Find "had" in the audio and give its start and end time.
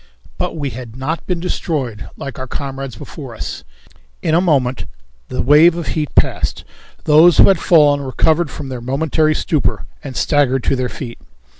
0.71-0.95, 7.49-7.59